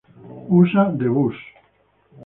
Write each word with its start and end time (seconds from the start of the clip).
Usa 0.59 0.83
D-Bus. 0.99 1.37